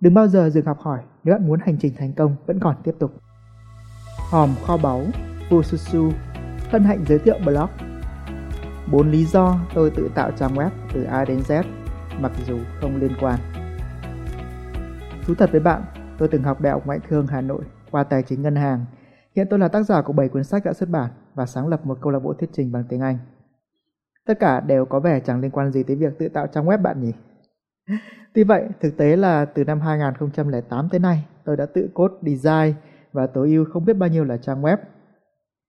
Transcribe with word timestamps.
Đừng 0.00 0.14
bao 0.14 0.28
giờ 0.28 0.50
dừng 0.50 0.66
học 0.66 0.78
hỏi 0.80 1.00
nếu 1.24 1.34
bạn 1.34 1.46
muốn 1.46 1.60
hành 1.60 1.76
trình 1.80 1.94
thành 1.98 2.12
công 2.12 2.36
vẫn 2.46 2.60
còn 2.60 2.76
tiếp 2.84 2.94
tục. 2.98 3.12
Hòm 4.30 4.50
kho 4.66 4.76
báu 4.76 5.02
Fususu 5.50 6.12
hân 6.70 6.84
hạnh 6.84 7.04
giới 7.08 7.18
thiệu 7.18 7.38
blog 7.44 7.70
4 8.92 9.10
lý 9.10 9.24
do 9.24 9.58
tôi 9.74 9.90
tự 9.90 10.10
tạo 10.14 10.30
trang 10.30 10.54
web 10.54 10.70
từ 10.94 11.04
A 11.04 11.24
đến 11.24 11.40
Z 11.40 11.62
mặc 12.20 12.32
dù 12.46 12.58
không 12.80 12.96
liên 12.96 13.12
quan. 13.20 13.38
Thú 15.26 15.34
thật 15.34 15.52
với 15.52 15.60
bạn, 15.60 15.82
tôi 16.18 16.28
từng 16.28 16.42
học 16.42 16.60
Đại 16.60 16.72
học 16.72 16.86
Ngoại 16.86 16.98
thương 17.08 17.26
Hà 17.26 17.40
Nội 17.40 17.64
qua 17.90 18.04
tài 18.04 18.22
chính 18.22 18.42
ngân 18.42 18.56
hàng. 18.56 18.84
Hiện 19.36 19.46
tôi 19.50 19.58
là 19.58 19.68
tác 19.68 19.82
giả 19.82 20.02
của 20.02 20.12
7 20.12 20.28
cuốn 20.28 20.44
sách 20.44 20.64
đã 20.64 20.72
xuất 20.72 20.88
bản 20.88 21.10
và 21.34 21.46
sáng 21.46 21.68
lập 21.68 21.86
một 21.86 21.98
câu 22.00 22.12
lạc 22.12 22.18
bộ 22.18 22.32
thuyết 22.32 22.50
trình 22.52 22.72
bằng 22.72 22.84
tiếng 22.88 23.00
Anh. 23.00 23.18
Tất 24.26 24.40
cả 24.40 24.60
đều 24.60 24.84
có 24.84 25.00
vẻ 25.00 25.20
chẳng 25.20 25.40
liên 25.40 25.50
quan 25.50 25.72
gì 25.72 25.82
tới 25.82 25.96
việc 25.96 26.18
tự 26.18 26.28
tạo 26.28 26.46
trang 26.46 26.66
web 26.66 26.82
bạn 26.82 27.00
nhỉ? 27.00 27.12
Tuy 28.34 28.44
vậy, 28.44 28.68
thực 28.80 28.96
tế 28.96 29.16
là 29.16 29.44
từ 29.44 29.64
năm 29.64 29.80
2008 29.80 30.88
tới 30.88 31.00
nay, 31.00 31.26
tôi 31.44 31.56
đã 31.56 31.66
tự 31.66 31.88
code 31.94 32.14
design 32.22 32.74
và 33.12 33.26
tối 33.26 33.48
ưu 33.48 33.64
không 33.64 33.84
biết 33.84 33.92
bao 33.92 34.08
nhiêu 34.08 34.24
là 34.24 34.36
trang 34.36 34.62
web. 34.62 34.76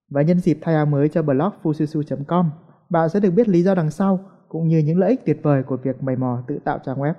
Và 0.10 0.22
nhân 0.22 0.40
dịp 0.40 0.58
thay 0.62 0.76
áo 0.76 0.86
mới 0.86 1.10
cho 1.10 1.22
blog 1.22 1.52
fususu.com, 1.64 2.50
bạn 2.90 3.10
sẽ 3.10 3.20
được 3.20 3.32
biết 3.32 3.48
lý 3.48 3.64
do 3.64 3.76
đằng 3.76 3.92
sau 3.92 4.20
cũng 4.48 4.68
như 4.68 4.78
những 4.78 5.00
lợi 5.00 5.10
ích 5.10 5.26
tuyệt 5.26 5.40
vời 5.44 5.64
của 5.64 5.78
việc 5.78 6.04
mày 6.04 6.16
mò 6.16 6.44
tự 6.48 6.60
tạo 6.64 6.80
trang 6.86 6.98
web. 6.98 7.14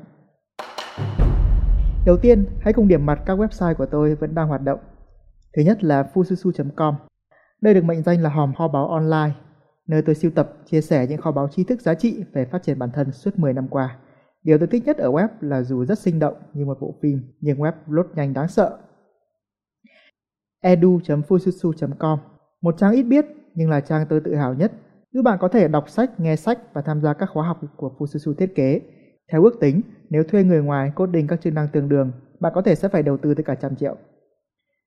Đầu 2.07 2.17
tiên, 2.17 2.45
hãy 2.61 2.73
cùng 2.73 2.89
điểm 2.89 3.07
mặt 3.07 3.23
các 3.27 3.39
website 3.39 3.75
của 3.75 3.87
tôi 3.87 4.15
vẫn 4.15 4.35
đang 4.35 4.49
hoạt 4.49 4.63
động. 4.63 4.79
Thứ 5.57 5.63
nhất 5.63 5.85
là 5.85 6.11
fususu.com. 6.15 6.95
Đây 7.61 7.75
được 7.75 7.85
mệnh 7.85 8.03
danh 8.03 8.23
là 8.23 8.31
hòm 8.31 8.55
kho 8.55 8.69
báu 8.69 8.89
online, 8.89 9.31
nơi 9.87 10.03
tôi 10.03 10.15
siêu 10.15 10.31
tập, 10.35 10.53
chia 10.67 10.81
sẻ 10.81 11.07
những 11.07 11.21
kho 11.21 11.33
báu 11.33 11.49
tri 11.49 11.65
thức 11.65 11.81
giá 11.81 11.95
trị 11.95 12.25
về 12.33 12.45
phát 12.45 12.63
triển 12.63 12.79
bản 12.79 12.91
thân 12.91 13.13
suốt 13.13 13.39
10 13.39 13.53
năm 13.53 13.69
qua. 13.69 13.97
Điều 14.49 14.59
tôi 14.59 14.67
thích 14.67 14.83
nhất 14.87 14.97
ở 14.97 15.11
web 15.11 15.29
là 15.41 15.63
dù 15.63 15.85
rất 15.85 15.99
sinh 15.99 16.19
động 16.19 16.35
như 16.55 16.65
một 16.65 16.81
bộ 16.81 16.95
phim, 17.03 17.21
nhưng 17.41 17.59
web 17.59 17.73
lốt 17.87 18.07
nhanh 18.15 18.35
đáng 18.35 18.49
sợ. 18.49 18.79
edu.fususu.com 20.61 22.19
Một 22.61 22.75
trang 22.79 22.93
ít 22.93 23.03
biết 23.03 23.27
nhưng 23.55 23.71
là 23.71 23.81
trang 23.81 24.07
tôi 24.09 24.21
tự 24.21 24.35
hào 24.35 24.55
nhất 24.55 24.73
giúp 25.13 25.23
bạn 25.23 25.39
có 25.41 25.49
thể 25.49 25.69
đọc 25.69 25.89
sách, 25.89 26.21
nghe 26.21 26.37
sách 26.37 26.59
và 26.75 26.83
tham 26.83 27.01
gia 27.01 27.13
các 27.13 27.29
khóa 27.33 27.47
học 27.47 27.61
của 27.77 27.93
Fususu 27.99 28.35
thiết 28.35 28.55
kế. 28.55 28.81
Theo 29.33 29.45
ước 29.45 29.61
tính, 29.61 29.81
nếu 30.11 30.23
thuê 30.25 30.45
người 30.45 30.63
ngoài 30.63 30.93
cốt 30.95 31.07
coding 31.07 31.27
các 31.27 31.41
chức 31.41 31.53
năng 31.53 31.69
tương 31.69 31.89
đương, 31.89 32.13
bạn 32.41 32.53
có 32.55 32.63
thể 32.63 32.75
sẽ 32.75 32.89
phải 32.89 33.03
đầu 33.03 33.17
tư 33.17 33.35
tới 33.35 33.45
cả 33.45 33.55
trăm 33.55 33.77
triệu. 33.77 33.97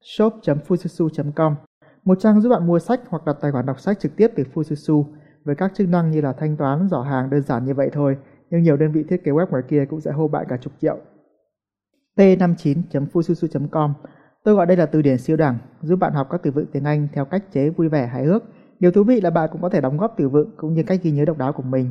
shop.fususu.com 0.02 1.55
Một 2.03 2.19
trang 2.19 2.41
giúp 2.41 2.49
bạn 2.49 2.67
mua 2.67 2.80
sách 2.80 3.02
hoặc 3.09 3.25
đặt 3.25 3.38
tài 3.41 3.52
khoản 3.52 3.66
đọc 3.66 3.80
sách 3.80 3.99
trực 3.99 4.16
tiếp 4.16 4.31
từ 4.36 4.43
Fususu 4.53 5.05
với 5.43 5.55
các 5.55 5.71
chức 5.75 5.89
năng 5.89 6.11
như 6.11 6.21
là 6.21 6.33
thanh 6.33 6.58
toán, 6.58 6.88
giỏ 6.89 7.02
hàng 7.02 7.30
đơn 7.30 7.41
giản 7.41 7.66
như 7.66 7.73
vậy 7.73 7.89
thôi, 7.93 8.17
nhưng 8.52 8.63
nhiều 8.63 8.77
đơn 8.77 8.91
vị 8.91 9.03
thiết 9.09 9.23
kế 9.23 9.31
web 9.31 9.49
ngoài 9.49 9.63
kia 9.67 9.85
cũng 9.89 10.02
sẽ 10.02 10.11
hô 10.11 10.27
bạn 10.27 10.45
cả 10.49 10.57
chục 10.57 10.73
triệu. 10.81 10.97
T59.fususu.com 12.17 13.93
Tôi 14.43 14.55
gọi 14.55 14.66
đây 14.66 14.77
là 14.77 14.85
từ 14.85 15.02
điển 15.02 15.17
siêu 15.17 15.38
đẳng, 15.38 15.58
giúp 15.81 15.95
bạn 15.95 16.13
học 16.13 16.27
các 16.30 16.41
từ 16.43 16.52
vựng 16.52 16.66
tiếng 16.71 16.83
Anh 16.83 17.08
theo 17.13 17.25
cách 17.25 17.43
chế 17.52 17.69
vui 17.69 17.89
vẻ 17.89 18.08
hài 18.08 18.25
hước. 18.25 18.43
Điều 18.80 18.91
thú 18.91 19.03
vị 19.03 19.21
là 19.21 19.30
bạn 19.30 19.49
cũng 19.52 19.61
có 19.61 19.69
thể 19.69 19.81
đóng 19.81 19.97
góp 19.97 20.13
từ 20.17 20.30
vựng 20.30 20.52
cũng 20.58 20.73
như 20.73 20.83
cách 20.83 20.99
ghi 21.03 21.11
nhớ 21.11 21.25
độc 21.25 21.38
đáo 21.38 21.53
của 21.53 21.63
mình. 21.63 21.89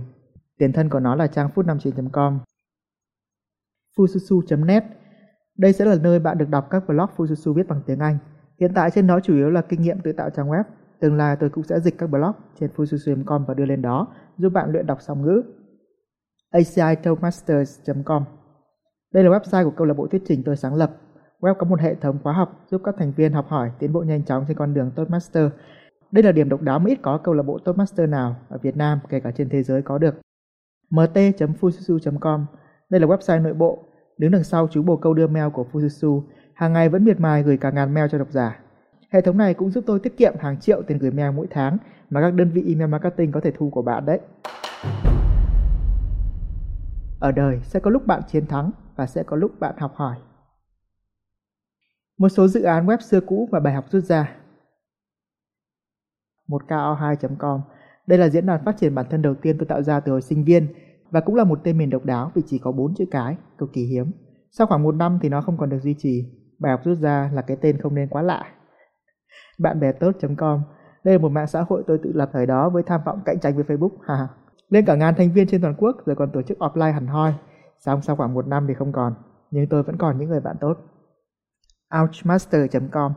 Tiền 0.58 0.72
thân 0.72 0.88
của 0.88 1.00
nó 1.00 1.14
là 1.14 1.26
trang 1.26 1.50
food59.com. 1.54 2.38
Fususu.net 3.96 4.84
Đây 5.58 5.72
sẽ 5.72 5.84
là 5.84 5.96
nơi 6.02 6.18
bạn 6.18 6.38
được 6.38 6.48
đọc 6.48 6.66
các 6.70 6.88
blog 6.88 7.06
Fususu 7.16 7.52
viết 7.52 7.68
bằng 7.68 7.80
tiếng 7.86 7.98
Anh. 7.98 8.18
Hiện 8.60 8.72
tại 8.74 8.90
trên 8.90 9.06
nó 9.06 9.20
chủ 9.20 9.34
yếu 9.34 9.50
là 9.50 9.62
kinh 9.62 9.82
nghiệm 9.82 10.00
tự 10.00 10.12
tạo 10.12 10.30
trang 10.30 10.48
web. 10.48 10.64
Tương 11.00 11.16
lai 11.16 11.36
tôi 11.40 11.50
cũng 11.50 11.64
sẽ 11.64 11.80
dịch 11.80 11.98
các 11.98 12.10
blog 12.10 12.32
trên 12.60 12.70
fususu.com 12.76 13.44
và 13.44 13.54
đưa 13.54 13.66
lên 13.66 13.82
đó, 13.82 14.06
giúp 14.38 14.52
bạn 14.52 14.72
luyện 14.72 14.86
đọc 14.86 14.98
song 15.02 15.22
ngữ. 15.22 15.42
ACIToastmasters.com 16.50 18.24
Đây 19.12 19.24
là 19.24 19.30
website 19.30 19.64
của 19.64 19.70
câu 19.76 19.86
lạc 19.86 19.94
bộ 19.94 20.06
thuyết 20.06 20.22
trình 20.26 20.42
tôi 20.44 20.56
sáng 20.56 20.74
lập. 20.74 20.96
Web 21.40 21.54
có 21.54 21.66
một 21.66 21.80
hệ 21.80 21.94
thống 21.94 22.18
khóa 22.22 22.32
học 22.32 22.64
giúp 22.70 22.80
các 22.84 22.94
thành 22.98 23.12
viên 23.16 23.32
học 23.32 23.46
hỏi 23.48 23.70
tiến 23.78 23.92
bộ 23.92 24.00
nhanh 24.00 24.24
chóng 24.24 24.44
trên 24.48 24.56
con 24.56 24.74
đường 24.74 24.90
Toastmaster. 24.96 25.44
Đây 26.10 26.22
là 26.22 26.32
điểm 26.32 26.48
độc 26.48 26.62
đáo 26.62 26.78
mà 26.78 26.84
ít 26.88 26.98
có 27.02 27.18
câu 27.18 27.34
lạc 27.34 27.42
bộ 27.42 27.58
Toastmaster 27.58 28.08
nào 28.08 28.36
ở 28.48 28.58
Việt 28.62 28.76
Nam 28.76 28.98
kể 29.08 29.20
cả 29.20 29.30
trên 29.30 29.48
thế 29.48 29.62
giới 29.62 29.82
có 29.82 29.98
được. 29.98 30.14
mt.fususu.com 30.90 32.46
Đây 32.90 33.00
là 33.00 33.06
website 33.06 33.42
nội 33.42 33.54
bộ. 33.54 33.84
Đứng 34.18 34.30
đằng 34.30 34.44
sau 34.44 34.68
chú 34.70 34.82
bồ 34.82 34.96
câu 34.96 35.14
đưa 35.14 35.26
mail 35.26 35.48
của 35.52 35.66
Fususu, 35.72 36.22
hàng 36.54 36.72
ngày 36.72 36.88
vẫn 36.88 37.04
miệt 37.04 37.20
mài 37.20 37.42
gửi 37.42 37.56
cả 37.56 37.70
ngàn 37.70 37.94
mail 37.94 38.06
cho 38.10 38.18
độc 38.18 38.30
giả. 38.30 38.60
Hệ 39.12 39.20
thống 39.20 39.38
này 39.38 39.54
cũng 39.54 39.70
giúp 39.70 39.84
tôi 39.86 40.00
tiết 40.00 40.16
kiệm 40.16 40.34
hàng 40.38 40.60
triệu 40.60 40.82
tiền 40.82 40.98
gửi 40.98 41.10
mail 41.10 41.30
mỗi 41.30 41.46
tháng 41.50 41.78
mà 42.10 42.20
các 42.20 42.34
đơn 42.34 42.50
vị 42.50 42.64
email 42.68 42.90
marketing 42.90 43.32
có 43.32 43.40
thể 43.40 43.52
thu 43.58 43.70
của 43.70 43.82
bạn 43.82 44.06
đấy. 44.06 44.20
Ở 47.20 47.32
đời 47.32 47.60
sẽ 47.62 47.80
có 47.80 47.90
lúc 47.90 48.06
bạn 48.06 48.22
chiến 48.28 48.46
thắng 48.46 48.70
và 48.96 49.06
sẽ 49.06 49.22
có 49.22 49.36
lúc 49.36 49.60
bạn 49.60 49.74
học 49.78 49.92
hỏi. 49.94 50.16
Một 52.18 52.28
số 52.28 52.48
dự 52.48 52.62
án 52.62 52.86
web 52.86 52.98
xưa 52.98 53.20
cũ 53.20 53.48
và 53.52 53.60
bài 53.60 53.74
học 53.74 53.84
rút 53.90 54.04
ra. 54.04 54.36
1ko2.com 56.48 57.60
Đây 58.06 58.18
là 58.18 58.28
diễn 58.28 58.46
đàn 58.46 58.64
phát 58.64 58.76
triển 58.76 58.94
bản 58.94 59.06
thân 59.10 59.22
đầu 59.22 59.34
tiên 59.34 59.58
tôi 59.58 59.66
tạo 59.66 59.82
ra 59.82 60.00
từ 60.00 60.12
hồi 60.12 60.22
sinh 60.22 60.44
viên 60.44 60.66
và 61.10 61.20
cũng 61.20 61.34
là 61.34 61.44
một 61.44 61.60
tên 61.64 61.78
miền 61.78 61.90
độc 61.90 62.04
đáo 62.04 62.30
vì 62.34 62.42
chỉ 62.46 62.58
có 62.58 62.72
4 62.72 62.94
chữ 62.94 63.04
cái, 63.10 63.36
cực 63.58 63.72
kỳ 63.72 63.84
hiếm. 63.84 64.12
Sau 64.50 64.66
khoảng 64.66 64.82
một 64.82 64.94
năm 64.94 65.18
thì 65.22 65.28
nó 65.28 65.40
không 65.40 65.56
còn 65.56 65.70
được 65.70 65.78
duy 65.82 65.94
trì. 65.98 66.24
Bài 66.58 66.72
học 66.72 66.80
rút 66.84 66.98
ra 66.98 67.30
là 67.34 67.42
cái 67.42 67.56
tên 67.60 67.78
không 67.78 67.94
nên 67.94 68.08
quá 68.08 68.22
lạ. 68.22 68.44
Bạn 69.58 69.80
bè 69.80 69.92
tốt.com 69.92 70.62
Đây 71.04 71.14
là 71.14 71.22
một 71.22 71.28
mạng 71.28 71.46
xã 71.46 71.62
hội 71.68 71.82
tôi 71.86 71.98
tự 72.02 72.12
lập 72.14 72.30
thời 72.32 72.46
đó 72.46 72.70
với 72.70 72.82
tham 72.82 73.00
vọng 73.04 73.20
cạnh 73.24 73.40
tranh 73.40 73.54
với 73.54 73.64
Facebook. 73.64 74.26
Lên 74.70 74.84
cả 74.84 74.94
ngàn 74.94 75.14
thành 75.14 75.32
viên 75.32 75.46
trên 75.46 75.60
toàn 75.60 75.74
quốc 75.78 75.96
rồi 76.06 76.16
còn 76.16 76.30
tổ 76.32 76.42
chức 76.42 76.58
offline 76.58 76.92
hẳn 76.92 77.06
hoi. 77.06 77.34
Xong 77.78 78.02
sau 78.02 78.16
khoảng 78.16 78.34
một 78.34 78.46
năm 78.46 78.64
thì 78.68 78.74
không 78.74 78.92
còn, 78.92 79.14
nhưng 79.50 79.66
tôi 79.66 79.82
vẫn 79.82 79.96
còn 79.96 80.18
những 80.18 80.28
người 80.28 80.40
bạn 80.40 80.56
tốt. 80.60 80.74
Ouchmaster.com 82.02 83.12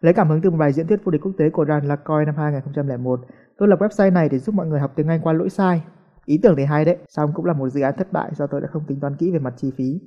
Lấy 0.00 0.14
cảm 0.14 0.28
hứng 0.28 0.40
từ 0.40 0.50
một 0.50 0.56
bài 0.56 0.72
diễn 0.72 0.86
thuyết 0.86 1.04
vô 1.04 1.10
địch 1.10 1.20
quốc 1.24 1.32
tế 1.38 1.50
của 1.50 1.64
đoàn 1.64 1.88
Lacoy 1.88 2.24
năm 2.26 2.34
2001, 2.36 3.20
tôi 3.58 3.68
lập 3.68 3.78
website 3.80 4.12
này 4.12 4.28
để 4.28 4.38
giúp 4.38 4.54
mọi 4.54 4.66
người 4.66 4.80
học 4.80 4.92
tiếng 4.96 5.08
Anh 5.08 5.20
qua 5.22 5.32
lỗi 5.32 5.50
sai. 5.50 5.82
Ý 6.24 6.38
tưởng 6.42 6.54
thì 6.56 6.64
hay 6.64 6.84
đấy, 6.84 6.96
xong 7.08 7.32
cũng 7.34 7.44
là 7.44 7.52
một 7.52 7.68
dự 7.68 7.80
án 7.80 7.94
thất 7.98 8.12
bại 8.12 8.30
do 8.34 8.46
tôi 8.46 8.60
đã 8.60 8.68
không 8.72 8.84
tính 8.86 9.00
toán 9.00 9.16
kỹ 9.16 9.30
về 9.30 9.38
mặt 9.38 9.54
chi 9.56 9.72
phí. 9.76 10.00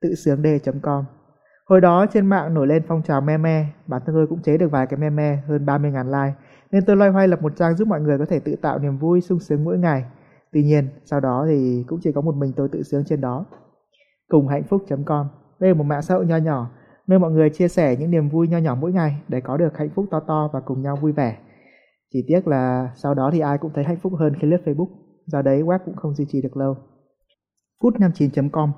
Tự 0.00 0.14
sướng 0.14 0.42
d 0.42 0.68
com 0.82 1.04
Hồi 1.66 1.80
đó 1.80 2.06
trên 2.12 2.26
mạng 2.26 2.54
nổi 2.54 2.66
lên 2.66 2.82
phong 2.88 3.02
trào 3.02 3.20
meme, 3.20 3.66
bản 3.86 4.02
thân 4.06 4.14
tôi 4.14 4.26
cũng 4.26 4.42
chế 4.42 4.58
được 4.58 4.70
vài 4.70 4.86
cái 4.86 4.98
meme 4.98 5.42
hơn 5.48 5.66
30.000 5.66 6.04
like, 6.04 6.34
nên 6.70 6.84
tôi 6.84 6.96
loay 6.96 7.10
hoay 7.10 7.28
lập 7.28 7.42
một 7.42 7.56
trang 7.56 7.74
giúp 7.74 7.88
mọi 7.88 8.00
người 8.00 8.18
có 8.18 8.24
thể 8.24 8.40
tự 8.40 8.56
tạo 8.62 8.78
niềm 8.78 8.98
vui 8.98 9.20
sung 9.20 9.40
sướng 9.40 9.64
mỗi 9.64 9.78
ngày. 9.78 10.04
Tuy 10.52 10.62
nhiên, 10.62 10.88
sau 11.04 11.20
đó 11.20 11.44
thì 11.48 11.84
cũng 11.88 11.98
chỉ 12.02 12.12
có 12.12 12.20
một 12.20 12.34
mình 12.34 12.52
tôi 12.56 12.68
tự 12.68 12.82
sướng 12.82 13.04
trên 13.04 13.20
đó. 13.20 13.46
Cùng 14.28 14.48
hạnh 14.48 14.62
phúc.com 14.68 15.26
Đây 15.60 15.70
là 15.70 15.74
một 15.74 15.84
mạng 15.84 16.02
xã 16.02 16.14
hội 16.14 16.26
nho 16.26 16.36
nhỏ, 16.36 16.70
nơi 17.06 17.18
mọi 17.18 17.30
người 17.30 17.50
chia 17.50 17.68
sẻ 17.68 17.96
những 17.96 18.10
niềm 18.10 18.28
vui 18.28 18.48
nho 18.48 18.58
nhỏ 18.58 18.74
mỗi 18.80 18.92
ngày 18.92 19.16
để 19.28 19.40
có 19.40 19.56
được 19.56 19.78
hạnh 19.78 19.90
phúc 19.94 20.06
to 20.10 20.20
to 20.20 20.50
và 20.52 20.60
cùng 20.60 20.82
nhau 20.82 20.96
vui 20.96 21.12
vẻ. 21.12 21.38
Chỉ 22.12 22.24
tiếc 22.28 22.48
là 22.48 22.92
sau 22.96 23.14
đó 23.14 23.30
thì 23.32 23.40
ai 23.40 23.58
cũng 23.58 23.72
thấy 23.74 23.84
hạnh 23.84 23.98
phúc 24.02 24.12
hơn 24.18 24.32
khi 24.40 24.48
lướt 24.48 24.60
Facebook, 24.64 24.88
do 25.26 25.42
đấy 25.42 25.62
web 25.62 25.78
cũng 25.84 25.96
không 25.96 26.14
duy 26.14 26.26
trì 26.28 26.42
được 26.42 26.56
lâu. 26.56 26.76
Food59.com 27.80 28.70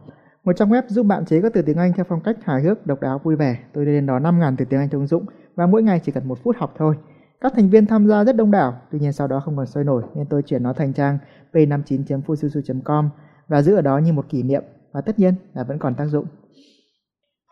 một 0.44 0.52
trang 0.56 0.68
web 0.68 0.82
giúp 0.88 1.06
bạn 1.06 1.24
chế 1.24 1.40
các 1.40 1.52
từ 1.54 1.62
tiếng 1.62 1.76
Anh 1.76 1.92
theo 1.92 2.04
phong 2.08 2.20
cách 2.20 2.36
hài 2.42 2.62
hước, 2.62 2.86
độc 2.86 3.00
đáo, 3.00 3.20
vui 3.24 3.36
vẻ. 3.36 3.58
Tôi 3.72 3.86
lên 3.86 4.06
đó 4.06 4.18
5.000 4.18 4.54
từ 4.58 4.64
tiếng 4.64 4.80
Anh 4.80 4.88
thông 4.88 5.06
dụng 5.06 5.26
và 5.54 5.66
mỗi 5.66 5.82
ngày 5.82 6.00
chỉ 6.04 6.12
cần 6.12 6.28
một 6.28 6.38
phút 6.42 6.56
học 6.58 6.74
thôi. 6.76 6.96
Các 7.42 7.52
thành 7.56 7.70
viên 7.70 7.86
tham 7.86 8.06
gia 8.06 8.24
rất 8.24 8.36
đông 8.36 8.50
đảo, 8.50 8.80
tuy 8.90 8.98
nhiên 8.98 9.12
sau 9.12 9.28
đó 9.28 9.40
không 9.40 9.56
còn 9.56 9.66
sôi 9.66 9.84
nổi 9.84 10.02
nên 10.14 10.26
tôi 10.26 10.42
chuyển 10.42 10.62
nó 10.62 10.72
thành 10.72 10.92
trang 10.92 11.18
p59.fususu.com 11.52 13.08
và 13.48 13.62
giữ 13.62 13.74
ở 13.74 13.82
đó 13.82 13.98
như 13.98 14.12
một 14.12 14.28
kỷ 14.28 14.42
niệm 14.42 14.62
và 14.92 15.00
tất 15.00 15.18
nhiên 15.18 15.34
là 15.54 15.64
vẫn 15.64 15.78
còn 15.78 15.94
tác 15.94 16.06
dụng. 16.06 16.26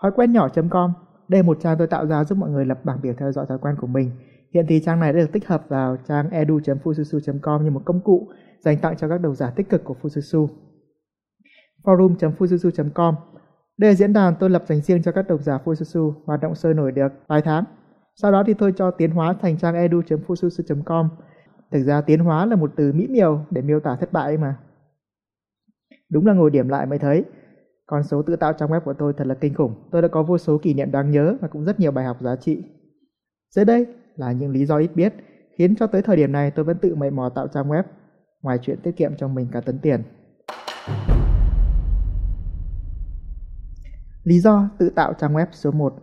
Thói 0.02 0.10
quen 0.16 0.32
nhỏ.com 0.32 0.92
Đây 1.28 1.42
là 1.42 1.46
một 1.46 1.58
trang 1.60 1.78
tôi 1.78 1.86
tạo 1.86 2.06
ra 2.06 2.24
giúp 2.24 2.38
mọi 2.38 2.50
người 2.50 2.64
lập 2.64 2.84
bảng 2.84 3.00
biểu 3.02 3.14
theo 3.18 3.32
dõi 3.32 3.46
thói 3.48 3.58
quen 3.58 3.74
của 3.80 3.86
mình. 3.86 4.10
Hiện 4.54 4.66
thì 4.68 4.80
trang 4.80 5.00
này 5.00 5.12
đã 5.12 5.18
được 5.18 5.32
tích 5.32 5.46
hợp 5.46 5.64
vào 5.68 5.96
trang 6.08 6.30
edu.fususu.com 6.30 7.64
như 7.64 7.70
một 7.70 7.82
công 7.84 8.00
cụ 8.00 8.28
dành 8.60 8.78
tặng 8.78 8.96
cho 8.96 9.08
các 9.08 9.20
độc 9.20 9.36
giả 9.36 9.50
tích 9.50 9.68
cực 9.68 9.84
của 9.84 9.94
Fususu. 10.02 10.48
Forum.fususu.com 11.82 13.14
Đây 13.78 13.90
là 13.90 13.94
diễn 13.94 14.12
đàn 14.12 14.34
tôi 14.40 14.50
lập 14.50 14.64
dành 14.66 14.80
riêng 14.80 15.02
cho 15.02 15.12
các 15.12 15.28
độc 15.28 15.40
giả 15.42 15.58
Fususu 15.64 16.12
hoạt 16.26 16.40
động 16.40 16.54
sôi 16.54 16.74
nổi 16.74 16.92
được 16.92 17.12
vài 17.28 17.42
tháng. 17.42 17.64
Sau 18.14 18.32
đó 18.32 18.44
thì 18.46 18.54
tôi 18.54 18.72
cho 18.76 18.90
tiến 18.90 19.10
hóa 19.10 19.32
thành 19.32 19.58
trang 19.58 19.74
edu.fususu.com 19.74 21.08
Thực 21.70 21.82
ra 21.82 22.00
tiến 22.00 22.20
hóa 22.20 22.46
là 22.46 22.56
một 22.56 22.72
từ 22.76 22.92
mỹ 22.92 23.06
miều 23.08 23.44
để 23.50 23.62
miêu 23.62 23.80
tả 23.80 23.96
thất 23.96 24.12
bại 24.12 24.36
mà. 24.36 24.56
Đúng 26.08 26.26
là 26.26 26.32
ngồi 26.32 26.50
điểm 26.50 26.68
lại 26.68 26.86
mới 26.86 26.98
thấy. 26.98 27.24
Con 27.86 28.02
số 28.02 28.22
tự 28.22 28.36
tạo 28.36 28.52
trang 28.52 28.68
web 28.68 28.80
của 28.80 28.92
tôi 28.92 29.12
thật 29.12 29.26
là 29.26 29.34
kinh 29.34 29.54
khủng. 29.54 29.74
Tôi 29.90 30.02
đã 30.02 30.08
có 30.08 30.22
vô 30.22 30.38
số 30.38 30.58
kỷ 30.58 30.74
niệm 30.74 30.90
đáng 30.90 31.10
nhớ 31.10 31.36
và 31.40 31.48
cũng 31.48 31.64
rất 31.64 31.80
nhiều 31.80 31.92
bài 31.92 32.04
học 32.04 32.16
giá 32.20 32.36
trị. 32.36 32.62
Dưới 33.50 33.64
đây 33.64 33.86
là 34.16 34.32
những 34.32 34.50
lý 34.50 34.66
do 34.66 34.78
ít 34.78 34.90
biết, 34.94 35.14
khiến 35.56 35.76
cho 35.76 35.86
tới 35.86 36.02
thời 36.02 36.16
điểm 36.16 36.32
này 36.32 36.50
tôi 36.50 36.64
vẫn 36.64 36.78
tự 36.78 36.94
mày 36.94 37.10
mò 37.10 37.28
tạo 37.28 37.48
trang 37.48 37.68
web, 37.68 37.82
ngoài 38.42 38.58
chuyện 38.62 38.78
tiết 38.82 38.96
kiệm 38.96 39.16
cho 39.16 39.28
mình 39.28 39.48
cả 39.52 39.60
tấn 39.60 39.78
tiền. 39.78 40.02
Lý 44.24 44.40
do 44.40 44.68
tự 44.78 44.90
tạo 44.90 45.12
trang 45.12 45.34
web 45.34 45.46
số 45.52 45.70
1 45.70 45.94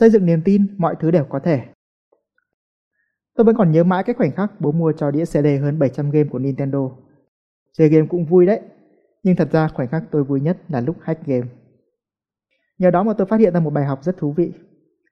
Xây 0.00 0.10
dựng 0.10 0.26
niềm 0.26 0.42
tin 0.44 0.66
mọi 0.76 0.96
thứ 1.00 1.10
đều 1.10 1.24
có 1.24 1.38
thể. 1.38 1.60
Tôi 3.36 3.44
vẫn 3.44 3.56
còn 3.56 3.72
nhớ 3.72 3.84
mãi 3.84 4.04
cái 4.04 4.14
khoảnh 4.14 4.32
khắc 4.32 4.60
bố 4.60 4.72
mua 4.72 4.92
cho 4.92 5.10
đĩa 5.10 5.24
CD 5.24 5.46
hơn 5.62 5.78
700 5.78 6.10
game 6.10 6.28
của 6.28 6.38
Nintendo. 6.38 6.90
Chơi 7.72 7.88
game 7.88 8.06
cũng 8.06 8.24
vui 8.24 8.46
đấy, 8.46 8.60
nhưng 9.22 9.36
thật 9.36 9.48
ra 9.52 9.68
khoảnh 9.68 9.88
khắc 9.88 10.04
tôi 10.10 10.24
vui 10.24 10.40
nhất 10.40 10.58
là 10.68 10.80
lúc 10.80 10.96
hack 11.00 11.26
game. 11.26 11.46
Nhờ 12.78 12.90
đó 12.90 13.02
mà 13.02 13.12
tôi 13.12 13.26
phát 13.26 13.40
hiện 13.40 13.54
ra 13.54 13.60
một 13.60 13.70
bài 13.70 13.84
học 13.84 14.04
rất 14.04 14.16
thú 14.16 14.32
vị. 14.32 14.52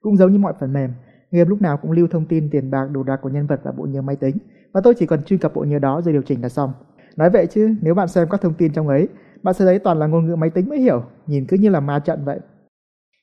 Cũng 0.01 0.17
giống 0.17 0.33
như 0.33 0.39
mọi 0.39 0.55
phần 0.61 0.73
mềm, 0.73 0.93
game 1.31 1.49
lúc 1.49 1.63
nào 1.63 1.77
cũng 1.77 1.93
lưu 1.93 2.09
thông 2.11 2.27
tin 2.27 2.51
tiền 2.51 2.71
bạc 2.71 2.87
đồ 2.93 3.03
đạc 3.03 3.19
của 3.23 3.29
nhân 3.29 3.47
vật 3.47 3.61
và 3.65 3.73
bộ 3.73 3.85
nhớ 3.85 4.03
máy 4.03 4.17
tính 4.17 4.37
và 4.73 4.81
tôi 4.85 4.95
chỉ 4.99 5.07
cần 5.07 5.25
truy 5.25 5.39
cập 5.39 5.55
bộ 5.55 5.65
nhớ 5.65 5.79
đó 5.79 6.01
rồi 6.05 6.13
điều 6.13 6.23
chỉnh 6.23 6.43
là 6.43 6.49
xong. 6.49 6.73
Nói 7.17 7.31
vậy 7.31 7.47
chứ, 7.47 7.75
nếu 7.81 7.95
bạn 7.95 8.09
xem 8.09 8.29
các 8.31 8.41
thông 8.41 8.55
tin 8.55 8.73
trong 8.73 8.89
ấy, 8.89 9.09
bạn 9.43 9.55
sẽ 9.55 9.65
thấy 9.65 9.79
toàn 9.79 9.99
là 9.99 10.07
ngôn 10.07 10.27
ngữ 10.27 10.37
máy 10.37 10.51
tính 10.51 10.69
mới 10.69 10.81
hiểu, 10.81 11.05
nhìn 11.27 11.47
cứ 11.47 11.57
như 11.57 11.69
là 11.69 11.81
ma 11.81 11.99
trận 11.99 12.25
vậy. 12.25 12.41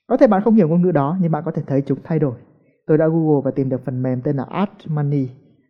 Có 0.08 0.18
thể 0.18 0.28
bạn 0.28 0.42
không 0.44 0.56
hiểu 0.56 0.68
ngôn 0.68 0.82
ngữ 0.82 0.92
đó 0.92 1.18
nhưng 1.22 1.32
bạn 1.32 1.44
có 1.46 1.52
thể 1.52 1.62
thấy 1.68 1.82
chúng 1.82 2.00
thay 2.04 2.20
đổi. 2.20 2.36
Tôi 2.88 2.98
đã 2.98 3.08
Google 3.08 3.42
và 3.46 3.52
tìm 3.52 3.70
được 3.70 3.86
phần 3.86 4.04
mềm 4.04 4.22
tên 4.22 4.36
là 4.36 4.44
Art 4.44 4.70
Money 4.88 5.30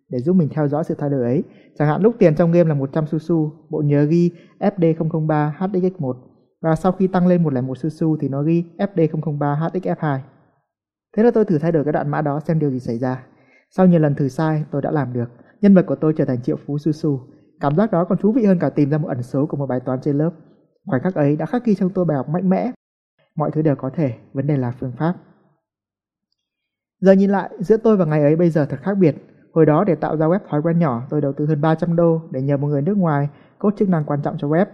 để 0.09 0.19
giúp 0.19 0.33
mình 0.33 0.49
theo 0.51 0.67
dõi 0.67 0.83
sự 0.83 0.95
thay 0.97 1.09
đổi 1.09 1.21
ấy. 1.21 1.43
Chẳng 1.79 1.87
hạn 1.87 2.01
lúc 2.01 2.15
tiền 2.19 2.35
trong 2.35 2.51
game 2.51 2.69
là 2.69 2.75
100 2.75 3.05
su 3.07 3.19
su, 3.19 3.51
bộ 3.69 3.81
nhớ 3.85 4.03
ghi 4.03 4.31
FD003 4.59 5.51
HXX1 5.57 6.13
và 6.61 6.75
sau 6.75 6.91
khi 6.91 7.07
tăng 7.07 7.27
lên 7.27 7.43
101 7.43 7.77
su 7.77 7.89
su 7.89 8.17
thì 8.17 8.29
nó 8.29 8.43
ghi 8.43 8.63
FD003 8.77 9.57
HXF2. 9.57 10.19
Thế 11.17 11.23
là 11.23 11.31
tôi 11.31 11.45
thử 11.45 11.57
thay 11.57 11.71
đổi 11.71 11.83
cái 11.83 11.93
đoạn 11.93 12.09
mã 12.09 12.21
đó 12.21 12.39
xem 12.39 12.59
điều 12.59 12.71
gì 12.71 12.79
xảy 12.79 12.97
ra. 12.97 13.23
Sau 13.69 13.85
nhiều 13.85 13.99
lần 13.99 14.15
thử 14.15 14.27
sai, 14.27 14.63
tôi 14.71 14.81
đã 14.81 14.91
làm 14.91 15.13
được. 15.13 15.29
Nhân 15.61 15.75
vật 15.75 15.85
của 15.87 15.95
tôi 15.95 16.13
trở 16.17 16.25
thành 16.25 16.41
triệu 16.41 16.57
phú 16.65 16.77
su 16.77 16.91
su. 16.91 17.19
Cảm 17.59 17.75
giác 17.75 17.91
đó 17.91 18.05
còn 18.05 18.17
thú 18.17 18.31
vị 18.31 18.45
hơn 18.45 18.59
cả 18.59 18.69
tìm 18.69 18.89
ra 18.89 18.97
một 18.97 19.07
ẩn 19.07 19.23
số 19.23 19.45
của 19.45 19.57
một 19.57 19.65
bài 19.65 19.79
toán 19.85 20.01
trên 20.01 20.17
lớp. 20.17 20.31
Khoảnh 20.85 21.01
khắc 21.03 21.15
ấy 21.15 21.35
đã 21.35 21.45
khắc 21.45 21.65
ghi 21.65 21.75
trong 21.75 21.89
tôi 21.89 22.05
bài 22.05 22.17
học 22.17 22.29
mạnh 22.29 22.49
mẽ. 22.49 22.71
Mọi 23.35 23.51
thứ 23.51 23.61
đều 23.61 23.75
có 23.75 23.89
thể, 23.89 24.13
vấn 24.33 24.47
đề 24.47 24.57
là 24.57 24.71
phương 24.79 24.93
pháp. 24.97 25.13
Giờ 26.99 27.11
nhìn 27.11 27.29
lại, 27.29 27.49
giữa 27.59 27.77
tôi 27.77 27.97
và 27.97 28.05
ngày 28.05 28.21
ấy 28.21 28.35
bây 28.35 28.49
giờ 28.49 28.65
thật 28.65 28.77
khác 28.81 28.97
biệt. 28.97 29.15
Hồi 29.53 29.65
đó 29.65 29.83
để 29.83 29.95
tạo 29.95 30.17
ra 30.17 30.25
web 30.25 30.39
thói 30.49 30.61
quen 30.61 30.79
nhỏ, 30.79 31.01
tôi 31.09 31.21
đầu 31.21 31.33
tư 31.33 31.45
hơn 31.45 31.61
300 31.61 31.95
đô 31.95 32.21
để 32.31 32.41
nhờ 32.41 32.57
một 32.57 32.67
người 32.67 32.81
nước 32.81 32.97
ngoài 32.97 33.29
cốt 33.59 33.73
chức 33.77 33.89
năng 33.89 34.05
quan 34.05 34.21
trọng 34.21 34.37
cho 34.37 34.47
web. 34.47 34.65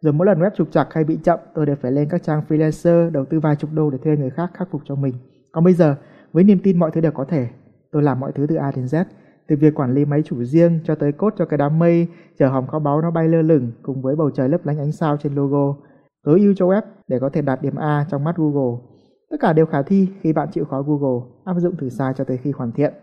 Rồi 0.00 0.12
mỗi 0.12 0.26
lần 0.26 0.40
web 0.40 0.50
trục 0.56 0.70
trặc 0.72 0.88
hay 0.94 1.04
bị 1.04 1.18
chậm, 1.24 1.38
tôi 1.54 1.66
đều 1.66 1.76
phải 1.76 1.92
lên 1.92 2.08
các 2.10 2.22
trang 2.22 2.42
freelancer 2.48 3.10
đầu 3.10 3.24
tư 3.24 3.40
vài 3.40 3.56
chục 3.56 3.70
đô 3.72 3.90
để 3.90 3.98
thuê 3.98 4.16
người 4.16 4.30
khác 4.30 4.50
khắc 4.54 4.68
phục 4.70 4.82
cho 4.84 4.94
mình. 4.94 5.14
Còn 5.52 5.64
bây 5.64 5.72
giờ, 5.72 5.96
với 6.32 6.44
niềm 6.44 6.58
tin 6.62 6.78
mọi 6.78 6.90
thứ 6.90 7.00
đều 7.00 7.12
có 7.12 7.24
thể, 7.24 7.48
tôi 7.92 8.02
làm 8.02 8.20
mọi 8.20 8.32
thứ 8.32 8.46
từ 8.48 8.54
A 8.54 8.72
đến 8.76 8.84
Z, 8.84 9.04
từ 9.48 9.56
việc 9.56 9.74
quản 9.74 9.94
lý 9.94 10.04
máy 10.04 10.22
chủ 10.22 10.44
riêng 10.44 10.80
cho 10.84 10.94
tới 10.94 11.12
cốt 11.12 11.34
cho 11.38 11.44
cái 11.44 11.58
đám 11.58 11.78
mây 11.78 12.08
chở 12.38 12.48
hòm 12.48 12.66
kho 12.66 12.78
báu 12.78 13.02
nó 13.02 13.10
bay 13.10 13.28
lơ 13.28 13.42
lửng 13.42 13.72
cùng 13.82 14.02
với 14.02 14.16
bầu 14.16 14.30
trời 14.30 14.48
lấp 14.48 14.66
lánh 14.66 14.78
ánh 14.78 14.92
sao 14.92 15.16
trên 15.16 15.34
logo, 15.34 15.74
tối 16.26 16.40
ưu 16.40 16.54
cho 16.56 16.66
web 16.66 16.82
để 17.08 17.18
có 17.20 17.30
thể 17.32 17.42
đạt 17.42 17.62
điểm 17.62 17.76
A 17.76 18.06
trong 18.10 18.24
mắt 18.24 18.36
Google. 18.36 18.78
Tất 19.30 19.36
cả 19.40 19.52
đều 19.52 19.66
khả 19.66 19.82
thi 19.82 20.08
khi 20.20 20.32
bạn 20.32 20.48
chịu 20.52 20.64
khó 20.64 20.82
Google, 20.82 21.26
áp 21.44 21.54
dụng 21.58 21.76
thử 21.76 21.88
sai 21.88 22.12
cho 22.16 22.24
tới 22.24 22.36
khi 22.36 22.52
hoàn 22.56 22.72
thiện. 22.72 22.94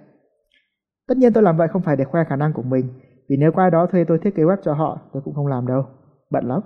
Tất 1.07 1.17
nhiên 1.17 1.33
tôi 1.33 1.43
làm 1.43 1.57
vậy 1.57 1.67
không 1.67 1.81
phải 1.81 1.95
để 1.95 2.03
khoe 2.03 2.23
khả 2.23 2.35
năng 2.35 2.53
của 2.53 2.61
mình, 2.61 2.87
vì 3.29 3.37
nếu 3.37 3.51
có 3.51 3.61
ai 3.61 3.71
đó 3.71 3.85
thuê 3.85 4.03
tôi 4.03 4.19
thiết 4.19 4.35
kế 4.35 4.43
web 4.43 4.57
cho 4.63 4.73
họ, 4.73 4.99
tôi 5.13 5.21
cũng 5.25 5.33
không 5.35 5.47
làm 5.47 5.67
đâu. 5.67 5.85
Bận 6.31 6.45
lắm. 6.45 6.61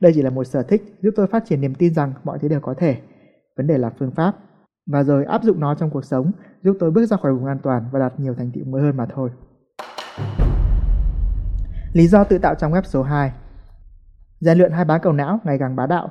Đây 0.00 0.12
chỉ 0.14 0.22
là 0.22 0.30
một 0.30 0.44
sở 0.44 0.62
thích 0.62 0.82
giúp 1.02 1.10
tôi 1.16 1.26
phát 1.26 1.44
triển 1.46 1.60
niềm 1.60 1.74
tin 1.74 1.94
rằng 1.94 2.12
mọi 2.24 2.38
thứ 2.38 2.48
đều 2.48 2.60
có 2.60 2.74
thể. 2.78 2.96
Vấn 3.56 3.66
đề 3.66 3.78
là 3.78 3.90
phương 3.98 4.10
pháp 4.10 4.36
và 4.90 5.02
rồi 5.02 5.24
áp 5.24 5.42
dụng 5.42 5.60
nó 5.60 5.74
trong 5.74 5.90
cuộc 5.90 6.04
sống 6.04 6.32
giúp 6.62 6.76
tôi 6.80 6.90
bước 6.90 7.06
ra 7.06 7.16
khỏi 7.16 7.32
vùng 7.32 7.46
an 7.46 7.58
toàn 7.62 7.84
và 7.92 7.98
đạt 7.98 8.20
nhiều 8.20 8.34
thành 8.34 8.50
tựu 8.54 8.64
mới 8.64 8.82
hơn 8.82 8.96
mà 8.96 9.06
thôi. 9.14 9.30
Lý 11.92 12.06
do 12.06 12.24
tự 12.24 12.38
tạo 12.38 12.54
trong 12.54 12.72
web 12.72 12.82
số 12.82 13.02
2 13.02 13.32
Rèn 14.40 14.58
luyện 14.58 14.72
hai 14.72 14.84
bán 14.84 15.00
cầu 15.02 15.12
não 15.12 15.40
ngày 15.44 15.58
càng 15.58 15.76
bá 15.76 15.86
đạo 15.86 16.10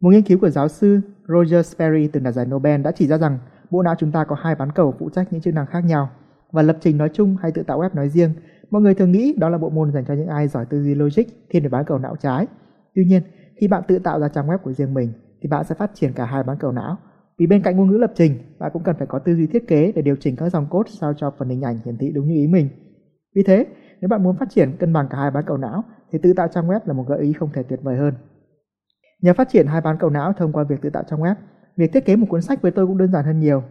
Một 0.00 0.10
nghiên 0.10 0.22
cứu 0.22 0.38
của 0.38 0.50
giáo 0.50 0.68
sư 0.68 1.00
Roger 1.28 1.66
Sperry 1.66 2.08
từng 2.08 2.22
đạt 2.22 2.34
giải 2.34 2.46
Nobel 2.46 2.80
đã 2.82 2.92
chỉ 2.92 3.06
ra 3.06 3.18
rằng 3.18 3.38
bộ 3.70 3.82
não 3.82 3.94
chúng 3.98 4.12
ta 4.12 4.24
có 4.24 4.36
hai 4.40 4.54
bán 4.54 4.72
cầu 4.72 4.94
phụ 4.98 5.10
trách 5.10 5.32
những 5.32 5.40
chức 5.40 5.54
năng 5.54 5.66
khác 5.66 5.80
nhau 5.84 6.10
và 6.52 6.62
lập 6.62 6.76
trình 6.80 6.98
nói 6.98 7.10
chung 7.12 7.36
hay 7.42 7.52
tự 7.52 7.62
tạo 7.62 7.80
web 7.80 7.94
nói 7.94 8.08
riêng. 8.08 8.32
Mọi 8.70 8.82
người 8.82 8.94
thường 8.94 9.12
nghĩ 9.12 9.34
đó 9.38 9.48
là 9.48 9.58
bộ 9.58 9.70
môn 9.70 9.92
dành 9.92 10.04
cho 10.04 10.14
những 10.14 10.26
ai 10.26 10.48
giỏi 10.48 10.66
tư 10.66 10.82
duy 10.82 10.94
logic 10.94 11.22
thiên 11.50 11.62
về 11.62 11.68
bán 11.68 11.84
cầu 11.84 11.98
não 11.98 12.16
trái. 12.16 12.46
Tuy 12.94 13.04
nhiên, 13.04 13.22
khi 13.60 13.68
bạn 13.68 13.82
tự 13.88 13.98
tạo 13.98 14.20
ra 14.20 14.28
trang 14.28 14.46
web 14.46 14.58
của 14.58 14.72
riêng 14.72 14.94
mình 14.94 15.12
thì 15.42 15.48
bạn 15.48 15.64
sẽ 15.64 15.74
phát 15.74 15.90
triển 15.94 16.12
cả 16.12 16.24
hai 16.24 16.42
bán 16.42 16.56
cầu 16.60 16.72
não 16.72 16.96
vì 17.38 17.46
bên 17.46 17.62
cạnh 17.62 17.76
ngôn 17.76 17.90
ngữ 17.90 17.96
lập 17.96 18.12
trình, 18.14 18.38
bạn 18.58 18.70
cũng 18.72 18.82
cần 18.82 18.96
phải 18.98 19.06
có 19.06 19.18
tư 19.18 19.34
duy 19.34 19.46
thiết 19.46 19.68
kế 19.68 19.92
để 19.92 20.02
điều 20.02 20.16
chỉnh 20.20 20.36
các 20.36 20.48
dòng 20.50 20.66
code 20.70 20.90
sao 21.00 21.14
cho 21.14 21.32
phần 21.38 21.48
hình 21.48 21.62
ảnh 21.62 21.78
hiển 21.84 21.98
thị 21.98 22.10
đúng 22.14 22.28
như 22.28 22.34
ý 22.34 22.46
mình. 22.46 22.68
Vì 23.34 23.42
thế, 23.42 23.66
nếu 24.00 24.08
bạn 24.08 24.22
muốn 24.22 24.36
phát 24.36 24.50
triển 24.50 24.76
cân 24.78 24.92
bằng 24.92 25.06
cả 25.10 25.18
hai 25.18 25.30
bán 25.30 25.44
cầu 25.46 25.56
não 25.56 25.84
thì 26.12 26.18
tự 26.22 26.32
tạo 26.32 26.48
trang 26.48 26.68
web 26.68 26.80
là 26.84 26.92
một 26.92 27.04
gợi 27.08 27.20
ý 27.20 27.32
không 27.32 27.50
thể 27.52 27.62
tuyệt 27.62 27.80
vời 27.82 27.96
hơn. 27.96 28.14
Nhờ 29.22 29.34
phát 29.34 29.48
triển 29.48 29.66
hai 29.66 29.80
bán 29.80 29.96
cầu 29.98 30.10
não 30.10 30.32
thông 30.32 30.52
qua 30.52 30.64
việc 30.64 30.82
tự 30.82 30.90
tạo 30.90 31.02
trang 31.10 31.20
web, 31.20 31.34
việc 31.76 31.92
thiết 31.92 32.04
kế 32.04 32.16
một 32.16 32.26
cuốn 32.30 32.42
sách 32.42 32.62
với 32.62 32.72
tôi 32.72 32.86
cũng 32.86 32.98
đơn 32.98 33.12
giản 33.12 33.24
hơn 33.24 33.40
nhiều. 33.40 33.62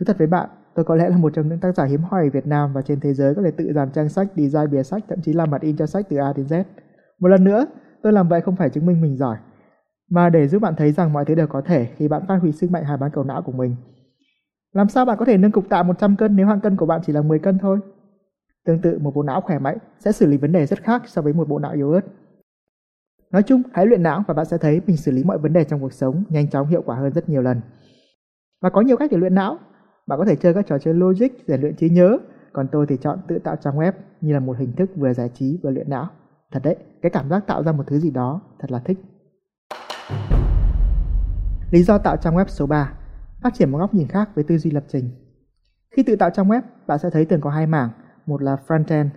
Thú 0.00 0.04
thật 0.06 0.18
với 0.18 0.26
bạn, 0.26 0.48
tôi 0.74 0.84
có 0.84 0.94
lẽ 0.94 1.08
là 1.08 1.16
một 1.16 1.32
trong 1.34 1.48
những 1.48 1.60
tác 1.60 1.72
giả 1.76 1.84
hiếm 1.84 2.00
hoi 2.02 2.24
ở 2.24 2.30
Việt 2.32 2.46
Nam 2.46 2.72
và 2.72 2.82
trên 2.82 3.00
thế 3.00 3.14
giới 3.14 3.34
có 3.34 3.42
thể 3.42 3.50
tự 3.50 3.72
dàn 3.74 3.90
trang 3.90 4.08
sách, 4.08 4.28
design 4.36 4.70
bìa 4.70 4.82
sách, 4.82 5.04
thậm 5.08 5.18
chí 5.22 5.32
làm 5.32 5.50
mặt 5.50 5.60
in 5.60 5.76
cho 5.76 5.86
sách 5.86 6.06
từ 6.08 6.16
A 6.16 6.32
đến 6.36 6.46
Z. 6.46 6.64
Một 7.18 7.28
lần 7.28 7.44
nữa, 7.44 7.66
tôi 8.02 8.12
làm 8.12 8.28
vậy 8.28 8.40
không 8.40 8.56
phải 8.56 8.70
chứng 8.70 8.86
minh 8.86 9.00
mình 9.00 9.16
giỏi, 9.16 9.36
mà 10.10 10.30
để 10.30 10.48
giúp 10.48 10.62
bạn 10.62 10.74
thấy 10.76 10.92
rằng 10.92 11.12
mọi 11.12 11.24
thứ 11.24 11.34
đều 11.34 11.46
có 11.46 11.60
thể 11.60 11.88
khi 11.96 12.08
bạn 12.08 12.22
phát 12.28 12.36
huy 12.36 12.52
sức 12.52 12.70
mạnh 12.70 12.84
hai 12.84 12.96
bán 12.96 13.10
cầu 13.10 13.24
não 13.24 13.42
của 13.42 13.52
mình. 13.52 13.76
Làm 14.72 14.88
sao 14.88 15.04
bạn 15.04 15.18
có 15.18 15.24
thể 15.24 15.38
nâng 15.38 15.52
cục 15.52 15.68
tạ 15.68 15.82
100 15.82 16.16
cân 16.16 16.36
nếu 16.36 16.46
hạng 16.46 16.60
cân 16.60 16.76
của 16.76 16.86
bạn 16.86 17.00
chỉ 17.06 17.12
là 17.12 17.22
10 17.22 17.38
cân 17.38 17.58
thôi? 17.58 17.78
Tương 18.66 18.78
tự, 18.78 18.98
một 18.98 19.14
bộ 19.14 19.22
não 19.22 19.40
khỏe 19.40 19.58
mạnh 19.58 19.78
sẽ 19.98 20.12
xử 20.12 20.26
lý 20.26 20.36
vấn 20.36 20.52
đề 20.52 20.66
rất 20.66 20.82
khác 20.82 21.02
so 21.06 21.22
với 21.22 21.32
một 21.32 21.48
bộ 21.48 21.58
não 21.58 21.72
yếu 21.72 21.92
ớt. 21.92 22.00
Nói 23.30 23.42
chung, 23.42 23.62
hãy 23.72 23.86
luyện 23.86 24.02
não 24.02 24.24
và 24.28 24.34
bạn 24.34 24.46
sẽ 24.46 24.58
thấy 24.58 24.80
mình 24.86 24.96
xử 24.96 25.12
lý 25.12 25.24
mọi 25.24 25.38
vấn 25.38 25.52
đề 25.52 25.64
trong 25.64 25.80
cuộc 25.80 25.92
sống 25.92 26.24
nhanh 26.28 26.50
chóng 26.50 26.66
hiệu 26.66 26.82
quả 26.82 26.96
hơn 26.96 27.12
rất 27.12 27.28
nhiều 27.28 27.42
lần. 27.42 27.60
Và 28.60 28.70
có 28.70 28.80
nhiều 28.80 28.96
cách 28.96 29.10
để 29.10 29.18
luyện 29.18 29.34
não. 29.34 29.58
Bạn 30.06 30.18
có 30.18 30.24
thể 30.24 30.36
chơi 30.36 30.54
các 30.54 30.66
trò 30.66 30.78
chơi 30.78 30.94
logic 30.94 31.28
để 31.46 31.56
luyện 31.56 31.76
trí 31.76 31.88
nhớ, 31.88 32.18
còn 32.52 32.68
tôi 32.72 32.86
thì 32.86 32.96
chọn 32.96 33.18
tự 33.28 33.38
tạo 33.38 33.56
trang 33.56 33.78
web 33.78 33.92
như 34.20 34.32
là 34.32 34.40
một 34.40 34.58
hình 34.58 34.72
thức 34.72 34.90
vừa 34.96 35.12
giải 35.12 35.30
trí 35.34 35.58
vừa 35.62 35.70
luyện 35.70 35.90
não. 35.90 36.08
Thật 36.52 36.60
đấy, 36.64 36.76
cái 37.02 37.10
cảm 37.10 37.28
giác 37.28 37.46
tạo 37.46 37.62
ra 37.62 37.72
một 37.72 37.84
thứ 37.86 37.98
gì 37.98 38.10
đó 38.10 38.40
thật 38.58 38.70
là 38.70 38.78
thích. 38.78 38.98
Lý 41.70 41.82
do 41.82 41.98
tạo 41.98 42.16
trang 42.16 42.34
web 42.34 42.44
số 42.48 42.66
3 42.66 42.92
Phát 43.42 43.54
triển 43.54 43.70
một 43.70 43.78
góc 43.78 43.94
nhìn 43.94 44.08
khác 44.08 44.30
với 44.34 44.44
tư 44.44 44.58
duy 44.58 44.70
lập 44.70 44.84
trình 44.88 45.10
Khi 45.90 46.02
tự 46.02 46.16
tạo 46.16 46.30
trang 46.30 46.48
web, 46.48 46.62
bạn 46.86 46.98
sẽ 46.98 47.10
thấy 47.10 47.24
thường 47.24 47.40
có 47.40 47.50
hai 47.50 47.66
mảng 47.66 47.90
một 48.26 48.42
là 48.42 48.56
frontend, 48.66 49.08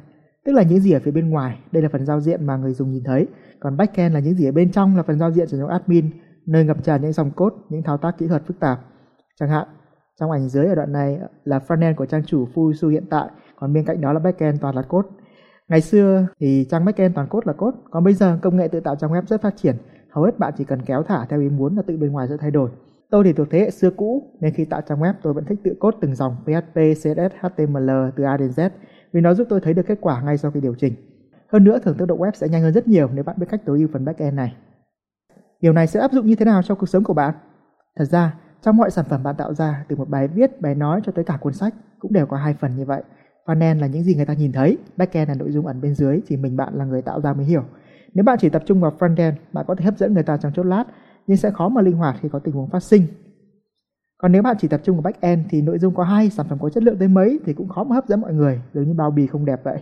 tức 0.46 0.52
là 0.52 0.64
những 0.64 0.80
gì 0.80 0.92
ở 0.92 1.00
phía 1.00 1.12
bên 1.12 1.30
ngoài. 1.30 1.60
Đây 1.72 1.84
là 1.84 1.90
phần 1.92 2.06
giao 2.06 2.22
diện 2.22 2.46
mà 2.46 2.58
người 2.58 2.74
dùng 2.74 2.92
nhìn 2.92 3.04
thấy. 3.04 3.28
Còn 3.60 3.78
backend 3.78 4.14
là 4.14 4.20
những 4.20 4.36
gì 4.36 4.46
ở 4.46 4.52
bên 4.52 4.72
trong 4.72 4.98
là 4.98 5.04
phần 5.04 5.20
giao 5.20 5.32
diện 5.32 5.48
sử 5.48 5.58
dụng 5.58 5.70
admin 5.70 6.10
Nơi 6.46 6.66
ngập 6.66 6.84
tràn 6.84 7.02
những 7.02 7.14
dòng 7.14 7.32
code, 7.32 7.56
những 7.70 7.84
thao 7.84 7.98
tác 7.98 8.18
kỹ 8.18 8.28
thuật 8.28 8.44
phức 8.48 8.60
tạp. 8.60 8.80
Chẳng 9.40 9.50
hạn, 9.50 9.68
trong 10.20 10.32
ảnh 10.32 10.50
dưới 10.50 10.66
ở 10.66 10.76
đoạn 10.76 10.92
này 10.92 11.20
là 11.44 11.60
frontend 11.68 11.96
của 11.96 12.06
trang 12.06 12.24
chủ 12.24 12.48
Fusu 12.54 12.90
hiện 12.90 13.06
tại 13.10 13.30
Còn 13.56 13.74
bên 13.74 13.86
cạnh 13.86 14.02
đó 14.02 14.14
là 14.14 14.20
backend 14.20 14.62
toàn 14.62 14.76
là 14.76 14.82
code. 14.82 15.08
Ngày 15.68 15.82
xưa 15.82 16.28
thì 16.40 16.68
trang 16.70 16.86
backend 16.86 17.16
toàn 17.16 17.28
code 17.28 17.46
là 17.48 17.54
code 17.54 17.78
Còn 17.92 18.04
bây 18.04 18.14
giờ 18.14 18.40
công 18.42 18.58
nghệ 18.58 18.68
tự 18.68 18.80
tạo 18.80 18.96
trang 18.96 19.12
web 19.12 19.22
rất 19.26 19.42
phát 19.42 19.58
triển. 19.58 19.76
Hầu 20.10 20.24
hết 20.24 20.40
bạn 20.40 20.54
chỉ 20.58 20.64
cần 20.64 20.82
kéo 20.86 21.04
thả 21.04 21.26
theo 21.30 21.42
ý 21.42 21.50
muốn 21.50 21.76
là 21.76 21.82
tự 21.88 21.98
bên 21.98 22.12
ngoài 22.12 22.28
sẽ 22.30 22.38
thay 22.40 22.52
đổi. 22.52 22.70
Tôi 23.10 23.24
thì 23.24 23.34
thuộc 23.34 23.48
thế 23.52 23.60
hệ 23.60 23.70
xưa 23.70 23.90
cũ 23.90 24.24
nên 24.42 24.54
khi 24.54 24.66
tạo 24.66 24.82
trang 24.82 25.00
web 25.00 25.14
tôi 25.22 25.34
vẫn 25.34 25.46
thích 25.46 25.60
tự 25.64 25.76
code 25.80 25.98
từng 26.02 26.16
dòng 26.16 26.36
PHP, 26.46 26.80
CSS, 26.94 27.36
HTML 27.40 27.90
từ 28.16 28.24
A 28.24 28.38
đến 28.38 28.50
Z 28.50 28.70
vì 29.16 29.22
nó 29.22 29.34
giúp 29.34 29.48
tôi 29.50 29.60
thấy 29.62 29.74
được 29.74 29.86
kết 29.88 29.98
quả 30.02 30.22
ngay 30.22 30.38
sau 30.38 30.52
khi 30.52 30.62
điều 30.62 30.76
chỉnh. 30.76 30.94
Hơn 31.52 31.64
nữa 31.64 31.80
thường 31.80 31.98
tốc 31.98 32.08
độ 32.08 32.18
web 32.18 32.32
sẽ 32.34 32.48
nhanh 32.48 32.62
hơn 32.62 32.74
rất 32.74 32.88
nhiều 32.88 33.10
nếu 33.14 33.24
bạn 33.24 33.36
biết 33.40 33.46
cách 33.50 33.62
tối 33.66 33.80
ưu 33.80 33.88
phần 33.94 34.06
backend 34.06 34.34
này. 34.34 34.56
Điều 35.62 35.74
này 35.74 35.88
sẽ 35.88 36.00
áp 36.00 36.12
dụng 36.12 36.26
như 36.26 36.36
thế 36.36 36.46
nào 36.46 36.64
trong 36.64 36.78
cuộc 36.78 36.86
sống 36.86 37.04
của 37.04 37.14
bạn? 37.14 37.34
Thật 37.98 38.06
ra, 38.06 38.34
trong 38.62 38.78
mọi 38.78 38.92
sản 38.92 39.06
phẩm 39.10 39.24
bạn 39.24 39.36
tạo 39.36 39.54
ra, 39.54 39.86
từ 39.88 39.96
một 39.96 40.10
bài 40.10 40.28
viết, 40.28 40.62
bài 40.62 40.76
nói 40.76 41.02
cho 41.04 41.12
tới 41.12 41.26
cả 41.26 41.38
cuốn 41.42 41.54
sách 41.54 41.74
cũng 42.00 42.14
đều 42.14 42.26
có 42.26 42.38
hai 42.38 42.54
phần 42.54 42.76
như 42.78 42.86
vậy. 42.86 43.04
Frontend 43.46 43.80
là 43.80 43.88
những 43.88 44.04
gì 44.04 44.16
người 44.16 44.26
ta 44.26 44.34
nhìn 44.34 44.52
thấy, 44.52 44.78
backend 44.98 45.30
là 45.30 45.36
nội 45.36 45.52
dung 45.52 45.68
ẩn 45.68 45.82
bên 45.82 45.96
dưới 45.96 46.22
chỉ 46.28 46.38
mình 46.38 46.58
bạn 46.58 46.74
là 46.76 46.86
người 46.86 47.02
tạo 47.02 47.22
ra 47.22 47.34
mới 47.34 47.46
hiểu. 47.46 47.64
Nếu 48.14 48.24
bạn 48.24 48.38
chỉ 48.42 48.50
tập 48.50 48.64
trung 48.66 48.82
vào 48.82 48.94
frontend, 49.00 49.34
bạn 49.54 49.66
có 49.68 49.76
thể 49.76 49.86
hấp 49.86 49.98
dẫn 49.98 50.14
người 50.14 50.24
ta 50.24 50.38
trong 50.38 50.52
chốt 50.56 50.64
lát, 50.64 50.84
nhưng 51.28 51.38
sẽ 51.38 51.52
khó 51.52 51.70
mà 51.70 51.82
linh 51.82 51.98
hoạt 51.98 52.16
khi 52.22 52.30
có 52.30 52.40
tình 52.40 52.54
huống 52.54 52.70
phát 52.70 52.84
sinh. 52.84 53.08
Còn 54.18 54.32
nếu 54.32 54.42
bạn 54.42 54.56
chỉ 54.60 54.68
tập 54.68 54.82
trung 54.84 54.96
vào 54.96 55.02
backend 55.02 55.46
thì 55.50 55.62
nội 55.62 55.80
dung 55.80 55.94
có 55.94 56.04
hay, 56.04 56.30
sản 56.30 56.46
phẩm 56.50 56.60
có 56.62 56.70
chất 56.70 56.84
lượng 56.84 56.98
tới 57.00 57.08
mấy 57.08 57.40
thì 57.46 57.54
cũng 57.54 57.70
khó 57.70 57.84
mà 57.84 57.96
hấp 57.96 58.08
dẫn 58.08 58.22
mọi 58.22 58.34
người, 58.34 58.62
giống 58.74 58.84
như 58.84 58.94
bao 58.94 59.12
bì 59.12 59.28
không 59.28 59.46
đẹp 59.46 59.64
vậy. 59.64 59.82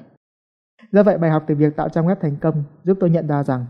Do 0.91 1.03
vậy 1.03 1.17
bài 1.17 1.31
học 1.31 1.43
từ 1.47 1.55
việc 1.55 1.75
tạo 1.75 1.89
trang 1.89 2.07
web 2.07 2.15
thành 2.21 2.35
công 2.35 2.63
giúp 2.83 2.97
tôi 2.99 3.09
nhận 3.09 3.27
ra 3.27 3.43
rằng 3.43 3.65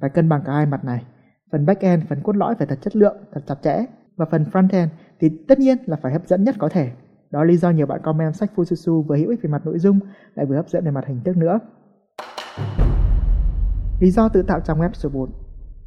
phải 0.00 0.10
cân 0.10 0.28
bằng 0.28 0.42
cả 0.46 0.52
hai 0.52 0.66
mặt 0.66 0.84
này. 0.84 1.04
Phần 1.52 1.66
back 1.66 1.80
end 1.80 2.04
phần 2.08 2.22
cốt 2.22 2.36
lõi 2.36 2.54
phải 2.54 2.66
thật 2.66 2.78
chất 2.82 2.96
lượng, 2.96 3.16
thật 3.32 3.40
chặt 3.46 3.54
chẽ 3.62 3.84
và 4.16 4.26
phần 4.30 4.44
front 4.52 4.68
end 4.72 4.90
thì 5.20 5.28
tất 5.48 5.58
nhiên 5.58 5.78
là 5.86 5.96
phải 6.02 6.12
hấp 6.12 6.26
dẫn 6.26 6.44
nhất 6.44 6.54
có 6.58 6.68
thể. 6.68 6.90
Đó 7.30 7.40
là 7.40 7.44
lý 7.44 7.56
do 7.56 7.70
nhiều 7.70 7.86
bạn 7.86 8.00
comment 8.02 8.34
sách 8.34 8.50
Fususu 8.56 9.02
vừa 9.02 9.16
hữu 9.16 9.30
ích 9.30 9.42
về 9.42 9.50
mặt 9.50 9.66
nội 9.66 9.78
dung 9.78 10.00
lại 10.34 10.46
vừa 10.46 10.56
hấp 10.56 10.68
dẫn 10.68 10.84
về 10.84 10.90
mặt 10.90 11.06
hình 11.06 11.20
thức 11.24 11.36
nữa. 11.36 11.58
Lý 14.00 14.10
do 14.10 14.28
tự 14.28 14.42
tạo 14.42 14.60
trang 14.60 14.78
web 14.78 14.90
số 14.92 15.08
4 15.08 15.30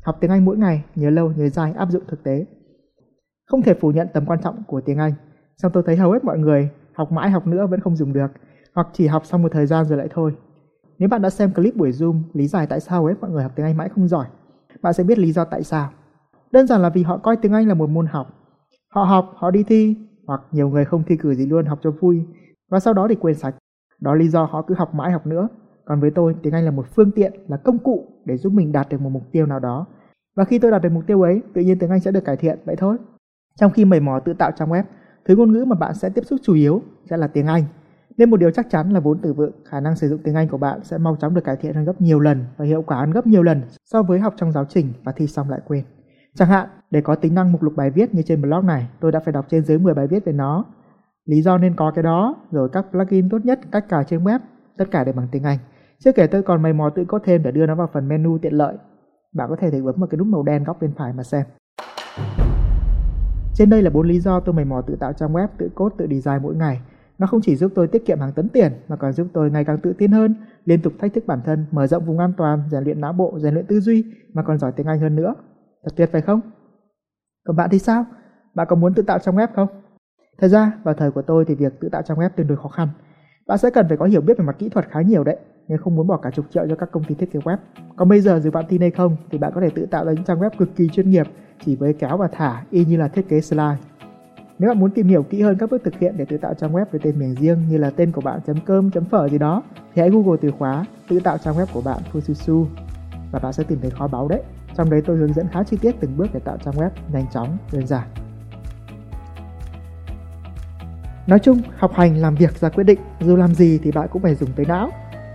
Học 0.03 0.17
tiếng 0.22 0.32
Anh 0.32 0.46
mỗi 0.46 0.58
ngày, 0.58 0.84
nhớ 0.96 1.10
lâu, 1.10 1.32
nhớ 1.32 1.50
dài, 1.50 1.74
áp 1.77 1.91
dụng 1.91 2.03
thực 2.08 2.24
tế 2.24 2.46
không 3.45 3.61
thể 3.61 3.73
phủ 3.73 3.91
nhận 3.91 4.07
tầm 4.13 4.25
quan 4.25 4.39
trọng 4.41 4.63
của 4.67 4.81
tiếng 4.81 4.97
Anh. 4.97 5.13
Xong 5.57 5.71
tôi 5.71 5.83
thấy 5.85 5.95
hầu 5.95 6.11
hết 6.11 6.23
mọi 6.23 6.39
người 6.39 6.69
học 6.93 7.11
mãi 7.11 7.29
học 7.29 7.47
nữa 7.47 7.67
vẫn 7.67 7.79
không 7.79 7.95
dùng 7.95 8.13
được 8.13 8.31
Hoặc 8.73 8.87
chỉ 8.93 9.07
học 9.07 9.25
xong 9.25 9.41
một 9.41 9.51
thời 9.51 9.65
gian 9.65 9.85
rồi 9.85 9.97
lại 9.97 10.07
thôi. 10.11 10.35
Nếu 10.99 11.09
bạn 11.09 11.21
đã 11.21 11.29
xem 11.29 11.53
clip 11.53 11.75
buổi 11.75 11.91
Zoom 11.91 12.21
lý 12.33 12.47
giải 12.47 12.67
tại 12.67 12.79
sao 12.79 13.05
hết 13.05 13.13
mọi 13.21 13.31
người 13.31 13.43
học 13.43 13.51
tiếng 13.55 13.65
Anh 13.65 13.77
mãi 13.77 13.89
không 13.89 14.07
giỏi 14.07 14.25
Bạn 14.81 14.93
sẽ 14.93 15.03
biết 15.03 15.19
lý 15.19 15.31
do 15.31 15.45
tại 15.45 15.63
sao. 15.63 15.89
Đơn 16.51 16.67
giản 16.67 16.81
là 16.81 16.89
vì 16.89 17.03
họ 17.03 17.17
coi 17.17 17.35
tiếng 17.35 17.53
Anh 17.53 17.67
là 17.67 17.73
một 17.73 17.89
môn 17.89 18.05
học. 18.05 18.27
Họ 18.89 19.03
học, 19.03 19.33
họ 19.35 19.51
đi 19.51 19.63
thi 19.63 19.97
Hoặc 20.27 20.41
nhiều 20.51 20.69
người 20.69 20.85
không 20.85 21.03
thi 21.03 21.17
cử 21.17 21.33
gì 21.33 21.45
luôn 21.45 21.65
học 21.65 21.79
cho 21.81 21.91
vui 21.91 22.25
Và 22.71 22.79
sau 22.79 22.93
đó 22.93 23.07
thì 23.09 23.15
quên 23.15 23.35
sạch. 23.35 23.55
Đó 24.01 24.13
lý 24.13 24.27
do 24.27 24.43
họ 24.43 24.61
cứ 24.61 24.75
học 24.75 24.93
mãi 24.93 25.11
học 25.11 25.27
nữa. 25.27 25.47
Còn 25.85 25.99
với 25.99 26.11
tôi, 26.11 26.35
tiếng 26.41 26.53
Anh 26.53 26.65
là 26.65 26.71
một 26.71 26.85
phương 26.95 27.11
tiện, 27.11 27.33
là 27.47 27.57
công 27.57 27.77
cụ 27.77 28.07
để 28.25 28.37
giúp 28.37 28.53
mình 28.53 28.71
đạt 28.71 28.89
được 28.89 29.01
một 29.01 29.09
mục 29.09 29.23
tiêu 29.31 29.45
nào 29.45 29.59
đó. 29.59 29.85
Và 30.35 30.45
khi 30.45 30.59
tôi 30.59 30.71
đạt 30.71 30.81
được 30.81 30.89
mục 30.89 31.03
tiêu 31.07 31.21
ấy, 31.21 31.41
tự 31.53 31.61
nhiên 31.61 31.79
tiếng 31.79 31.89
Anh 31.89 31.99
sẽ 31.99 32.11
được 32.11 32.25
cải 32.25 32.37
thiện, 32.37 32.59
vậy 32.65 32.75
thôi. 32.75 32.97
Trong 33.59 33.71
khi 33.71 33.85
mầy 33.85 34.00
mò 34.00 34.19
tự 34.19 34.33
tạo 34.33 34.51
trang 34.51 34.69
web, 34.69 34.83
thứ 35.25 35.35
ngôn 35.35 35.51
ngữ 35.51 35.65
mà 35.65 35.75
bạn 35.75 35.93
sẽ 35.93 36.09
tiếp 36.09 36.21
xúc 36.25 36.39
chủ 36.43 36.53
yếu 36.53 36.81
sẽ 37.09 37.17
là 37.17 37.27
tiếng 37.27 37.47
Anh. 37.47 37.63
Nên 38.17 38.29
một 38.29 38.38
điều 38.38 38.51
chắc 38.51 38.69
chắn 38.69 38.89
là 38.89 39.00
vốn 39.00 39.19
từ 39.21 39.33
vựng, 39.33 39.51
khả 39.65 39.79
năng 39.79 39.95
sử 39.95 40.07
dụng 40.09 40.19
tiếng 40.24 40.35
Anh 40.35 40.47
của 40.47 40.57
bạn 40.57 40.83
sẽ 40.83 40.97
mau 40.97 41.15
chóng 41.15 41.33
được 41.33 41.43
cải 41.43 41.55
thiện 41.55 41.74
hơn 41.74 41.85
gấp 41.85 42.01
nhiều 42.01 42.19
lần 42.19 42.45
và 42.57 42.65
hiệu 42.65 42.81
quả 42.88 43.00
hơn 43.00 43.12
gấp 43.12 43.27
nhiều 43.27 43.43
lần 43.43 43.62
so 43.85 44.03
với 44.03 44.19
học 44.19 44.33
trong 44.38 44.51
giáo 44.51 44.65
trình 44.69 44.93
và 45.03 45.12
thi 45.12 45.27
xong 45.27 45.50
lại 45.50 45.59
quên. 45.67 45.83
Chẳng 46.33 46.50
hạn, 46.50 46.69
để 46.91 47.01
có 47.01 47.15
tính 47.15 47.35
năng 47.35 47.51
mục 47.51 47.63
lục 47.63 47.74
bài 47.75 47.89
viết 47.89 48.13
như 48.13 48.21
trên 48.21 48.41
blog 48.41 48.65
này, 48.65 48.88
tôi 49.00 49.12
đã 49.12 49.19
phải 49.19 49.31
đọc 49.31 49.45
trên 49.50 49.65
dưới 49.65 49.79
10 49.79 49.93
bài 49.93 50.07
viết 50.07 50.25
về 50.25 50.33
nó. 50.33 50.65
Lý 51.25 51.41
do 51.41 51.57
nên 51.57 51.75
có 51.75 51.91
cái 51.95 52.03
đó, 52.03 52.35
rồi 52.51 52.69
các 52.69 52.85
plugin 52.91 53.29
tốt 53.29 53.45
nhất, 53.45 53.59
cách 53.71 53.89
cài 53.89 54.03
trên 54.03 54.24
web, 54.24 54.39
tất 54.77 54.85
cả 54.91 55.03
đều 55.03 55.13
bằng 55.13 55.27
tiếng 55.31 55.43
Anh. 55.43 55.57
Chưa 56.00 56.12
kể 56.12 56.27
tôi 56.27 56.43
còn 56.43 56.62
mày 56.62 56.74
mò 56.74 56.89
tự 56.89 57.05
code 57.05 57.24
thêm 57.25 57.43
để 57.43 57.51
đưa 57.51 57.65
nó 57.65 57.75
vào 57.75 57.89
phần 57.93 58.07
menu 58.07 58.38
tiện 58.38 58.53
lợi. 58.53 58.77
Bạn 59.33 59.50
có 59.50 59.55
thể 59.55 59.71
thử 59.71 59.83
bấm 59.83 59.95
vào 59.97 60.07
cái 60.07 60.17
nút 60.17 60.27
màu 60.27 60.43
đen 60.43 60.63
góc 60.63 60.77
bên 60.81 60.91
phải 60.97 61.13
mà 61.13 61.24
xem. 61.24 61.45
Trên 63.55 63.69
đây 63.69 63.81
là 63.81 63.89
bốn 63.89 64.07
lý 64.07 64.19
do 64.19 64.39
tôi 64.39 64.55
mày 64.55 64.65
mò 64.65 64.81
tự 64.81 64.95
tạo 64.95 65.13
trang 65.13 65.33
web, 65.33 65.47
tự 65.57 65.69
code, 65.75 65.95
tự 65.97 66.07
design 66.07 66.43
mỗi 66.43 66.55
ngày. 66.55 66.81
Nó 67.17 67.27
không 67.27 67.41
chỉ 67.41 67.55
giúp 67.55 67.71
tôi 67.75 67.88
tiết 67.88 68.05
kiệm 68.05 68.19
hàng 68.19 68.31
tấn 68.31 68.50
tiền 68.50 68.71
mà 68.88 68.95
còn 68.95 69.13
giúp 69.13 69.27
tôi 69.33 69.51
ngày 69.51 69.65
càng 69.65 69.77
tự 69.77 69.93
tin 69.93 70.12
hơn, 70.12 70.35
liên 70.65 70.81
tục 70.81 70.93
thách 71.00 71.13
thức 71.13 71.24
bản 71.27 71.39
thân, 71.45 71.65
mở 71.71 71.88
rộng 71.88 72.05
vùng 72.05 72.19
an 72.19 72.33
toàn, 72.38 72.63
rèn 72.71 72.83
luyện 72.83 73.01
não 73.01 73.13
bộ, 73.13 73.39
rèn 73.39 73.53
luyện 73.53 73.65
tư 73.65 73.79
duy 73.79 74.03
mà 74.33 74.43
còn 74.43 74.57
giỏi 74.57 74.71
tiếng 74.71 74.88
Anh 74.88 75.00
hơn 75.00 75.15
nữa. 75.15 75.33
Thật 75.83 75.91
tuyệt 75.95 76.09
phải 76.12 76.21
không? 76.21 76.41
Còn 77.47 77.55
bạn 77.55 77.69
thì 77.71 77.79
sao? 77.79 78.05
Bạn 78.55 78.67
có 78.69 78.75
muốn 78.75 78.93
tự 78.93 79.03
tạo 79.03 79.19
trang 79.19 79.35
web 79.35 79.47
không? 79.55 79.67
Thật 80.38 80.47
ra, 80.47 80.71
vào 80.83 80.93
thời 80.93 81.12
của 81.12 81.21
tôi 81.21 81.45
thì 81.45 81.55
việc 81.55 81.79
tự 81.79 81.89
tạo 81.89 82.01
trang 82.01 82.17
web 82.17 82.29
tương 82.29 82.47
đối 82.47 82.57
khó 82.57 82.67
khăn. 82.67 82.88
Bạn 83.47 83.57
sẽ 83.57 83.69
cần 83.69 83.88
phải 83.88 83.97
có 83.97 84.05
hiểu 84.05 84.21
biết 84.21 84.38
về 84.38 84.45
mặt 84.45 84.55
kỹ 84.59 84.69
thuật 84.69 84.89
khá 84.89 85.01
nhiều 85.01 85.24
đấy, 85.24 85.38
nếu 85.67 85.77
không 85.77 85.95
muốn 85.95 86.07
bỏ 86.07 86.17
cả 86.17 86.31
chục 86.31 86.45
triệu 86.50 86.67
cho 86.69 86.75
các 86.75 86.91
công 86.91 87.03
ty 87.03 87.15
thiết 87.15 87.31
kế 87.31 87.39
web. 87.39 87.57
Còn 87.95 88.09
bây 88.09 88.21
giờ 88.21 88.39
dù 88.39 88.51
bạn 88.51 88.65
tin 88.69 88.81
hay 88.81 88.91
không 88.91 89.17
thì 89.31 89.38
bạn 89.38 89.51
có 89.55 89.62
thể 89.62 89.69
tự 89.69 89.85
tạo 89.85 90.05
ra 90.05 90.12
những 90.12 90.24
trang 90.24 90.39
web 90.39 90.50
cực 90.57 90.75
kỳ 90.75 90.89
chuyên 90.89 91.09
nghiệp 91.09 91.27
chỉ 91.65 91.75
với 91.75 91.93
kéo 91.93 92.17
và 92.17 92.27
thả 92.27 92.63
y 92.71 92.85
như 92.85 92.97
là 92.97 93.07
thiết 93.07 93.29
kế 93.29 93.41
slide. 93.41 93.77
Nếu 94.59 94.69
bạn 94.69 94.79
muốn 94.79 94.91
tìm 94.91 95.07
hiểu 95.07 95.24
kỹ 95.24 95.41
hơn 95.41 95.57
các 95.59 95.69
bước 95.69 95.83
thực 95.83 96.00
hiện 96.00 96.17
để 96.17 96.25
tự 96.25 96.38
tạo 96.38 96.53
trang 96.53 96.74
web 96.74 96.85
với 96.91 97.01
tên 97.03 97.19
miền 97.19 97.35
riêng 97.35 97.65
như 97.69 97.77
là 97.77 97.89
tên 97.89 98.12
của 98.12 98.21
bạn 98.21 98.39
chấm 98.47 98.57
cơm 98.65 98.91
chấm 98.91 99.05
phở 99.05 99.29
gì 99.29 99.38
đó 99.38 99.63
thì 99.95 100.01
hãy 100.01 100.09
google 100.09 100.38
từ 100.41 100.51
khóa 100.51 100.85
tự 101.07 101.19
tạo 101.19 101.38
trang 101.38 101.55
web 101.55 101.65
của 101.74 101.81
bạn 101.81 102.01
Fususu 102.13 102.65
và 103.31 103.39
bạn 103.39 103.53
sẽ 103.53 103.63
tìm 103.63 103.79
thấy 103.81 103.91
kho 103.91 104.07
báu 104.07 104.27
đấy. 104.27 104.41
Trong 104.75 104.89
đấy 104.89 105.01
tôi 105.05 105.17
hướng 105.17 105.33
dẫn 105.33 105.47
khá 105.51 105.63
chi 105.63 105.77
tiết 105.77 105.95
từng 106.00 106.17
bước 106.17 106.27
để 106.33 106.39
tạo 106.39 106.57
trang 106.65 106.74
web 106.74 106.89
nhanh 107.13 107.25
chóng, 107.33 107.57
đơn 107.71 107.88
giản. 107.88 108.07
Nói 111.27 111.39
chung, 111.39 111.62
học 111.77 111.91
hành 111.93 112.17
làm 112.17 112.35
việc 112.35 112.59
ra 112.59 112.69
quyết 112.69 112.83
định, 112.83 113.00
dù 113.21 113.35
làm 113.35 113.53
gì 113.53 113.79
thì 113.83 113.91
bạn 113.91 114.07
cũng 114.12 114.21
phải 114.21 114.35
dùng 114.35 114.50
tới 114.55 114.65
não. 114.65 114.89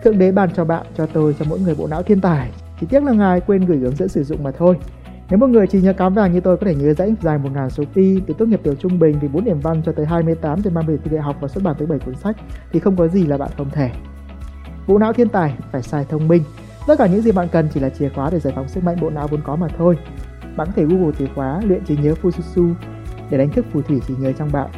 Thượng 0.04 0.18
đế 0.18 0.32
ban 0.32 0.50
cho 0.54 0.64
bạn, 0.64 0.86
cho 0.96 1.06
tôi, 1.06 1.36
cho 1.38 1.44
mỗi 1.48 1.60
người 1.60 1.74
bộ 1.74 1.86
não 1.86 2.02
thiên 2.02 2.20
tài. 2.20 2.50
Chỉ 2.80 2.86
tiếc 2.86 3.04
là 3.04 3.12
ngài 3.12 3.40
quên 3.40 3.64
gửi 3.64 3.78
hướng 3.78 3.96
dẫn 3.96 4.08
sử 4.08 4.24
dụng 4.24 4.42
mà 4.42 4.50
thôi. 4.50 4.76
Nếu 5.30 5.38
một 5.38 5.46
người 5.46 5.66
chỉ 5.66 5.80
nhớ 5.80 5.92
cám 5.92 6.14
vàng 6.14 6.32
như 6.32 6.40
tôi 6.40 6.56
có 6.56 6.66
thể 6.66 6.74
nhớ 6.74 6.94
dãy 6.94 7.14
dài 7.20 7.38
1.000 7.38 7.68
số 7.68 7.84
pi 7.94 8.20
từ 8.26 8.34
tốt 8.38 8.46
nghiệp 8.46 8.60
tiểu 8.62 8.74
trung 8.74 8.98
bình 8.98 9.18
thì 9.20 9.28
4 9.28 9.44
điểm 9.44 9.60
văn 9.60 9.82
cho 9.86 9.92
tới 9.92 10.06
28 10.06 10.62
trên 10.62 10.74
30 10.74 10.98
thi 11.04 11.10
đại 11.10 11.22
học 11.22 11.36
và 11.40 11.48
xuất 11.48 11.64
bản 11.64 11.74
tới 11.78 11.86
7 11.86 11.98
cuốn 11.98 12.14
sách 12.14 12.36
thì 12.72 12.80
không 12.80 12.96
có 12.96 13.08
gì 13.08 13.26
là 13.26 13.36
bạn 13.36 13.50
không 13.56 13.70
thể. 13.70 13.90
Bộ 14.86 14.98
não 14.98 15.12
thiên 15.12 15.28
tài 15.28 15.54
phải 15.72 15.82
xài 15.82 16.04
thông 16.04 16.28
minh. 16.28 16.42
Tất 16.86 16.98
cả 16.98 17.06
những 17.06 17.22
gì 17.22 17.32
bạn 17.32 17.48
cần 17.52 17.68
chỉ 17.74 17.80
là 17.80 17.88
chìa 17.88 18.08
khóa 18.08 18.30
để 18.30 18.40
giải 18.40 18.52
phóng 18.56 18.68
sức 18.68 18.84
mạnh 18.84 18.96
bộ 19.00 19.10
não 19.10 19.28
vốn 19.28 19.40
có 19.44 19.56
mà 19.56 19.68
thôi. 19.78 19.98
Bạn 20.56 20.66
có 20.66 20.72
thể 20.76 20.84
Google 20.84 21.12
từ 21.18 21.26
khóa 21.34 21.60
luyện 21.64 21.84
trí 21.84 21.96
nhớ 21.96 22.14
Fususu 22.22 22.74
để 23.30 23.38
đánh 23.38 23.50
thức 23.50 23.66
phù 23.72 23.82
thủy 23.82 24.00
trí 24.08 24.14
nhớ 24.18 24.32
trong 24.32 24.52
bạn. 24.52 24.70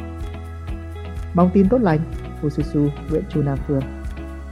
Mong 1.33 1.49
tin 1.53 1.69
tốt 1.69 1.81
lành, 1.81 1.99
Fususu, 2.41 2.89
Nguyễn 3.09 3.23
Chu 3.29 3.41
Nam 3.41 3.57
Phương. 3.67 3.81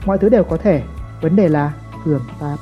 Mọi 0.06 0.18
thứ 0.18 0.28
đều 0.28 0.44
có 0.44 0.56
thể, 0.56 0.82
vấn 1.20 1.36
đề 1.36 1.48
là 1.48 1.72
cường 2.04 2.22
ta 2.40 2.56